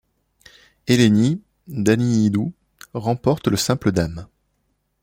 Eléni 0.87 1.43
Daniilídou 1.67 2.53
remporte 2.93 3.47
le 3.49 3.55
simple 3.55 3.91
dames. 3.91 4.25